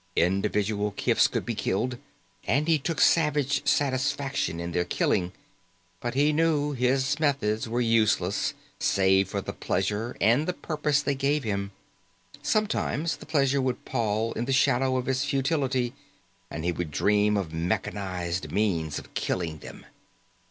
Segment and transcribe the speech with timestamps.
[0.15, 1.99] Individual kifs could be killed,
[2.47, 5.31] and he took savage satisfaction in their killing,
[5.99, 11.13] but he knew his methods were useless save for the pleasure and the purpose they
[11.13, 11.69] gave him.
[12.41, 15.93] Sometimes the pleasure would pall in the shadow of its futility,
[16.49, 19.85] and he would dream of mechanized means of killing them.